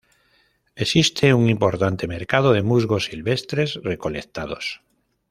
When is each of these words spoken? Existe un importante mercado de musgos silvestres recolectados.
Existe 0.75 1.31
un 1.31 1.47
importante 1.47 2.07
mercado 2.07 2.53
de 2.53 2.63
musgos 2.63 3.05
silvestres 3.05 3.75
recolectados. 3.83 4.81